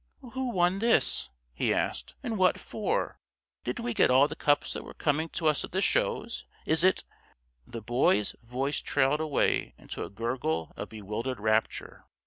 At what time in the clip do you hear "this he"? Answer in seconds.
0.79-1.71